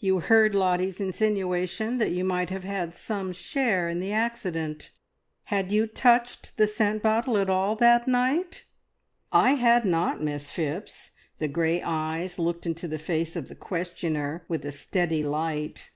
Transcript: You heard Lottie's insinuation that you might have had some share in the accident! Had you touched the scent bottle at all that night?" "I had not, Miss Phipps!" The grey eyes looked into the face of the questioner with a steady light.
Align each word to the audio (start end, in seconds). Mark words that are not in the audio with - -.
You 0.00 0.18
heard 0.18 0.56
Lottie's 0.56 1.00
insinuation 1.00 1.98
that 1.98 2.10
you 2.10 2.24
might 2.24 2.50
have 2.50 2.64
had 2.64 2.94
some 2.96 3.32
share 3.32 3.88
in 3.88 4.00
the 4.00 4.12
accident! 4.12 4.90
Had 5.44 5.70
you 5.70 5.86
touched 5.86 6.56
the 6.56 6.66
scent 6.66 7.00
bottle 7.00 7.38
at 7.38 7.48
all 7.48 7.76
that 7.76 8.08
night?" 8.08 8.64
"I 9.30 9.52
had 9.54 9.84
not, 9.84 10.20
Miss 10.20 10.50
Phipps!" 10.50 11.12
The 11.38 11.46
grey 11.46 11.80
eyes 11.80 12.40
looked 12.40 12.66
into 12.66 12.88
the 12.88 12.98
face 12.98 13.36
of 13.36 13.46
the 13.46 13.54
questioner 13.54 14.44
with 14.48 14.64
a 14.64 14.72
steady 14.72 15.22
light. 15.22 15.90